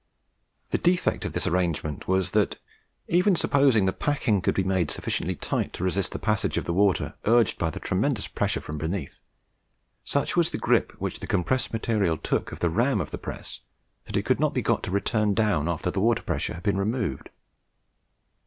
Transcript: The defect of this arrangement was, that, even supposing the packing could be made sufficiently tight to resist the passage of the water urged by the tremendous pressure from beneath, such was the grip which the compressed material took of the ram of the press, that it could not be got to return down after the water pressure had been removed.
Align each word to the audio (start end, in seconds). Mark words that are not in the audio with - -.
The 0.71 0.79
defect 0.79 1.25
of 1.25 1.33
this 1.33 1.45
arrangement 1.45 2.07
was, 2.07 2.31
that, 2.31 2.57
even 3.07 3.35
supposing 3.35 3.85
the 3.85 3.93
packing 3.93 4.41
could 4.41 4.55
be 4.55 4.63
made 4.63 4.89
sufficiently 4.89 5.35
tight 5.35 5.73
to 5.73 5.83
resist 5.83 6.11
the 6.13 6.17
passage 6.17 6.57
of 6.57 6.65
the 6.65 6.73
water 6.73 7.13
urged 7.25 7.59
by 7.59 7.69
the 7.69 7.79
tremendous 7.79 8.27
pressure 8.27 8.61
from 8.61 8.79
beneath, 8.79 9.19
such 10.03 10.35
was 10.35 10.49
the 10.49 10.57
grip 10.57 10.91
which 10.93 11.19
the 11.19 11.27
compressed 11.27 11.71
material 11.71 12.17
took 12.17 12.51
of 12.51 12.61
the 12.61 12.69
ram 12.71 12.99
of 12.99 13.11
the 13.11 13.19
press, 13.19 13.59
that 14.05 14.17
it 14.17 14.25
could 14.25 14.39
not 14.39 14.55
be 14.55 14.63
got 14.63 14.81
to 14.81 14.89
return 14.89 15.35
down 15.35 15.69
after 15.69 15.91
the 15.91 16.01
water 16.01 16.23
pressure 16.23 16.55
had 16.55 16.63
been 16.63 16.77
removed. 16.79 17.29